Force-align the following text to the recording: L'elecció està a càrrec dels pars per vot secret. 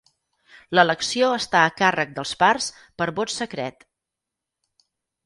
L'elecció 0.77 1.27
està 1.41 1.61
a 1.65 1.73
càrrec 1.81 2.15
dels 2.15 2.31
pars 2.39 2.71
per 3.03 3.09
vot 3.21 3.33
secret. 3.35 3.87